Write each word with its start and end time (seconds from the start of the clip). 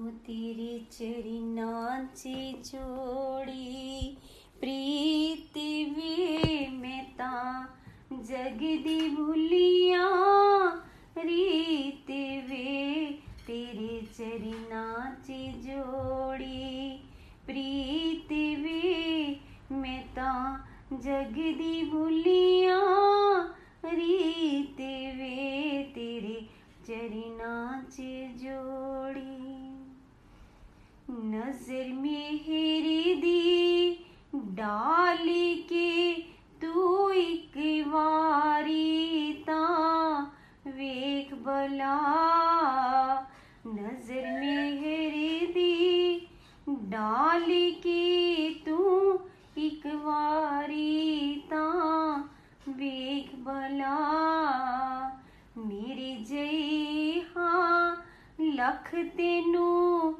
હું 0.00 0.12
તેરે 0.26 0.74
ચરી 0.94 1.38
નાચે 1.56 2.36
જોડી 2.68 4.16
प्रीति 4.60 5.70
वे 5.96 6.66
मैं 6.70 7.04
ता 7.16 7.34
जग 8.12 8.58
दी 8.84 8.98
भूलिया, 9.10 10.08
रीति 11.18 12.24
वे 12.48 12.74
तेरे 13.46 14.00
चरना 14.18 14.84
च 15.24 15.38
जोड़ी, 15.66 16.90
प्रीति 17.46 18.44
वे 18.56 19.40
मैं 19.72 20.02
ता 20.08 20.34
जग 20.92 21.40
दी 21.58 21.82
भूलिया, 21.90 22.78
रीति 23.94 24.94
वे 25.16 25.82
तेरे 25.94 26.38
चरना 26.86 27.56
च 27.90 27.96
जोड़ी। 28.42 29.59
ਨਜ਼ਰ 31.10 31.92
ਮਿਹਰ 31.92 32.84
ਦੀ 33.20 33.96
ਡਾਲ 34.54 35.28
ਕੇ 35.68 36.12
ਤੂੰ 36.60 37.12
ਇੱਕ 37.12 37.58
ਵਾਰੀ 37.88 39.32
ਤਾਂ 39.46 40.26
ਵੇਖ 40.66 41.34
ਬਲਾ 41.34 41.96
ਨਜ਼ਰ 43.66 44.26
ਮਿਹਰ 44.40 45.52
ਦੀ 45.52 46.20
ਡਾਲ 46.70 47.50
ਕੇ 47.82 48.54
ਤੂੰ 48.66 49.18
ਇੱਕ 49.56 49.86
ਵਾਰੀ 49.94 51.42
ਤਾਂ 51.50 52.18
ਵੇਖ 52.68 53.34
ਬਲਾ 53.36 53.98
ਮੇਰੀ 55.58 56.16
ਜਈ 56.24 57.20
ਹਾਂ 57.36 57.96
ਲਖ 58.40 58.94
ਤੈਨੂੰ 59.16 60.14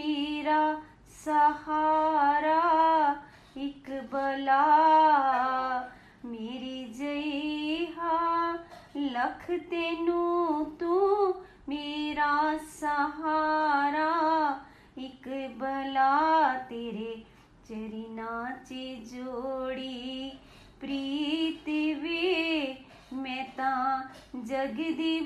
मेरा 0.00 0.82
सहारा, 1.08 2.60
एक 3.56 4.08
बला। 4.12 4.64
मेरी 6.24 6.84
जईहा 6.84 8.52
लख 8.96 9.50
तेनू 9.50 10.64
तू, 10.64 11.26
मेरा 11.68 12.58
सहारा। 12.58 14.10
एक 14.98 15.56
बला 15.58 16.52
तेरे 16.58 17.26
चरिना 17.64 18.50
च 18.50 18.68
जोड़ी। 19.12 20.38
प्रीत 20.80 21.68
वे, 22.02 22.84
मैं 23.12 23.50
ता 23.50 24.02
जग 24.36 24.74
दी 24.74 25.20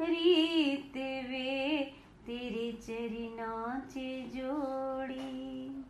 रीत 0.00 0.96
वे 1.30 2.01
तेरे 2.32 2.72
चरना 2.72 3.78
चे 3.78 4.22
जोड़ी। 4.22 5.84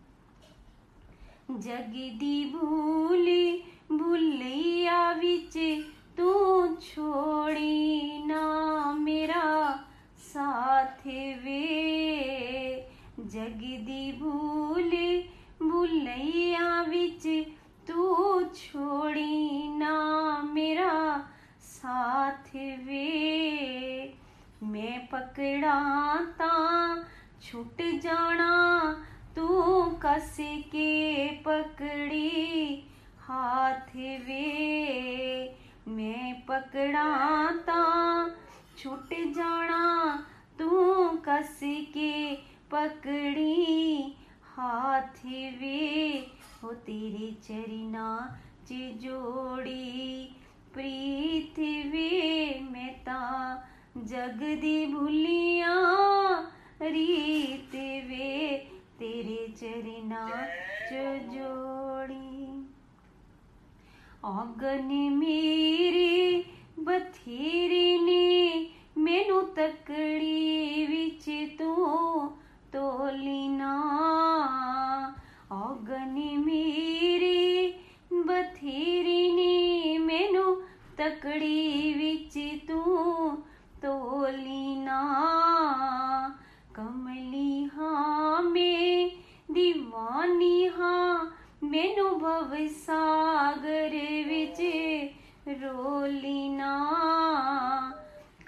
जगदी 1.51 2.45
भूली 2.45 3.63
भूलिया 3.93 5.13
बिच 5.13 5.85
तू 6.17 6.67
छोड़ी। 6.67 8.25
ना 8.27 8.45
मेरा 8.93 9.77
साथ 10.19 11.07
वे। 11.07 11.63
जगदी 13.21 14.13
भूली 14.13 15.23
भूलिया 15.63 16.83
बिच 16.83 17.47
तू 17.89 18.43
छोड़ी। 18.45 19.69
ना 19.69 19.97
मेरा 20.43 21.27
साथ 21.61 22.57
वे। 22.57 24.22
पकड़ाता 25.13 26.51
छूट 27.43 27.83
जाना 28.03 28.53
तू 29.37 29.47
कस 30.03 30.37
के 30.41 31.27
पकड़ी 31.29 32.85
हाथ 33.21 33.97
वे? 33.97 35.57
मैं 35.89 36.47
पकड़ाता 36.47 37.81
छूट 38.79 39.09
जाना 39.37 40.17
तू 40.59 40.71
कस 41.29 41.61
के 41.65 42.35
पकड़ी 42.71 44.17
हाथ 44.57 45.25
वे? 45.27 46.27
हो 46.63 46.73
तेरे 46.73 47.37
चरिना 47.43 48.39
चे 48.67 48.91
जोड़ी 48.95 50.25
पृथ्वी 50.75 52.11
मैं 52.73 52.95
ता 52.95 53.23
જગદી 53.95 54.87
ભૂલિયા 54.87 56.37
રીત 56.89 57.75
વે 58.05 58.29
તેરે 58.99 59.41
ચરના 59.55 60.39
જોડી 60.93 62.49
અગન 64.33 64.89
મેરી 65.19 66.33
બથેરીની 66.81 68.49
મેનું 68.99 69.53
તકડી 69.55 70.87
વિચ 70.87 71.29
તું 71.59 72.33
તોલીના 72.73 73.79
અગન 75.61 76.19
મેરી 76.43 77.63
બથેરીની 78.25 79.99
મેનું 80.01 80.67
તકડી 80.97 81.95
વિચ 81.95 82.35
તું 82.67 83.52
तोलीना, 83.83 85.01
कमली 86.77 87.65
हाँ 87.75 88.43
में 88.43 89.11
दीवानी 89.51 90.67
हाँ 90.67 91.33
मैनू 91.65 92.09
भव 92.19 92.57
सागर 92.77 93.95
विच 94.29 94.61
रोलीना, 95.63 96.73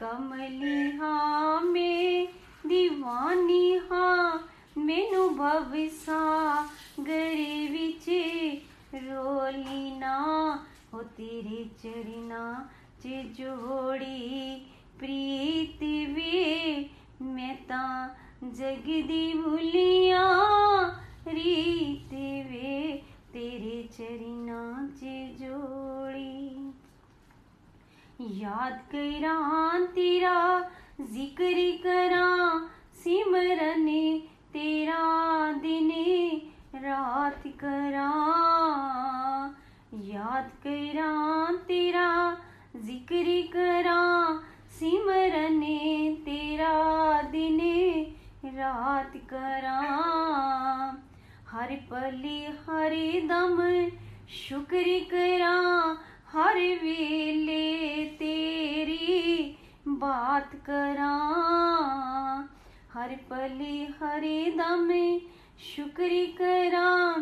कमली 0.01 0.97
हाँ 0.99 1.61
में 1.61 2.29
दीवानी 2.67 3.77
हाँ 3.91 4.49
मैनू 4.79 5.29
भव 5.39 5.73
सागर 5.97 7.35
विच 7.73 8.09
रोलीना 8.95 10.17
हो 10.95 11.03
तेरे 11.19 11.65
चरना 11.83 12.45
च 13.03 13.23
जोड़ी 13.39 14.67
प्रीति 14.99 16.07
वे 16.07 16.91
मैं 17.23 17.55
जगदी 18.45 19.35
भूलिया 19.35 20.25
रीत 21.29 22.13
वे, 22.51 23.03
तेरे 23.33 23.89
चरना 23.93 24.89
च 24.97 25.01
जोड़ी। 25.41 26.73
याद 28.41 28.81
करा 28.95 29.79
तेरा, 29.87 30.61
ज़िक्र 31.01 31.71
करा, 31.83 32.59
सिमरन 32.95 33.87
तेरा 34.53 35.01
दिन, 35.53 35.91
रात 36.75 37.43
करा। 37.47 38.11
याद 40.05 40.51
करा 40.67 41.53
तेरा, 41.69 42.37
ज़िक्र 42.77 43.43
करा 43.53 44.24
सिमरने 44.75 46.17
तेरा 46.21 47.23
दिने 47.23 48.13
रात 48.45 49.13
करा। 49.17 49.79
हर 51.49 51.69
पली 51.71 52.45
हर 52.45 52.93
दम 53.27 53.89
शुक्र 54.29 54.85
करा। 55.15 55.55
हर 56.33 56.55
वेले 56.55 58.05
तेरी 58.05 59.57
बात 59.89 60.51
करा। 60.55 61.15
हर 62.93 63.09
पली 63.09 63.85
हर 63.85 64.23
दम 64.57 65.19
शुक्र 65.77 66.11
करा। 66.43 67.15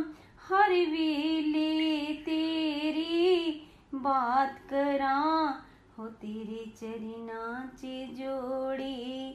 हर 0.49 0.71
वेले 0.71 2.15
तेरी 2.15 3.63
बात 3.95 4.59
करा। 4.71 5.19
हो 6.03 6.09
तेरे 6.09 6.65
चरणाचे 6.77 8.07
जोडी, 8.07 9.31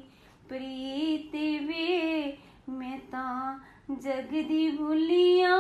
प्रीति 0.49 1.59
वे 1.59 2.37
मैं 2.69 2.99
ता 2.99 3.59
जगदी 3.91 4.71
भुलिया, 4.71 5.55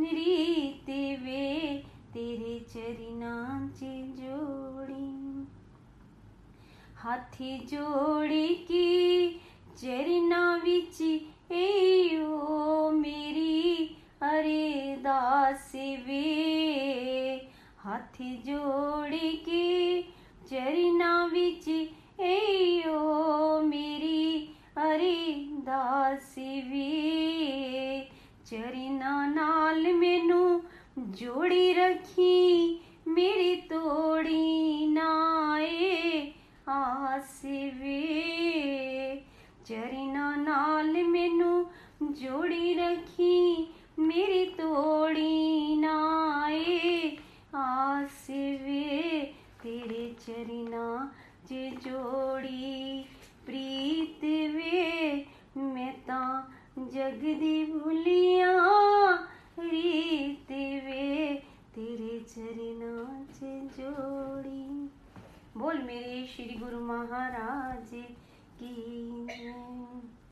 रीति 0.00 1.16
वे 1.16 1.84
तेरे 2.14 2.60
चरणाचे 2.68 4.02
जोड़ी। 4.02 5.48
हाथी 6.96 7.58
जोड़ी 7.58 8.48
की 8.48 9.40
चरना 9.78 10.56
बिच 10.64 11.02
ए 11.52 12.26
मेरी, 12.92 13.96
अरे 14.22 14.96
दास 15.00 15.72
वे। 15.76 16.95
ਹੱਥ 17.86 18.22
ਜੋੜ 18.22 19.14
ਕੇ 19.14 20.02
ਚਰਨਾ 20.50 21.26
ਵਿੱਚ 21.26 21.86
ਏਓ 22.20 23.60
ਮੇਰੀ 23.60 24.48
ਅਰਦਾਸ 24.78 26.38
ਵੀ। 26.38 28.00
ਚਰਨਾ 28.46 29.26
ਨਾਲ 29.26 29.94
ਮੈਨੂੰ 29.94 30.62
ਜੋੜੀ 30.98 31.74
ਰੱਖੀ, 31.74 32.80
ਮੇਰੀ 33.08 33.56
ਤੋੜੀ 33.56 34.86
ਨਾਏ 34.86 36.32
ਆਸ 36.68 37.44
ਵੀ। 37.44 38.02
ਚਰਨਾ 39.64 40.36
ਨਾਲ 40.36 41.04
ਮੈਨੂੰ 41.04 41.66
ਜੋੜੀ 42.12 42.74
ਰੱਖੀ, 42.74 43.68
ਮੇਰੀ 43.98 44.44
ਤੋੜੀ 44.44 45.55
च 51.46 51.52
जोड़ी, 51.84 53.04
प्रीत 53.46 54.24
वे 54.54 55.26
मैं 55.56 55.92
ता 56.00 56.52
जग 56.78 57.20
दी 57.20 57.64
रीत 59.58 60.50
वे, 60.84 61.34
तेरे 61.74 62.20
चरना 62.20 63.26
च 63.30 63.38
जोड़ी। 63.78 64.90
बोल 65.56 65.78
मेरे 65.78 66.26
श्री 66.26 66.58
गुरु 66.58 66.80
महाराज 66.80 67.90
की 68.62 69.26